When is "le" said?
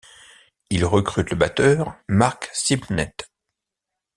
1.29-1.35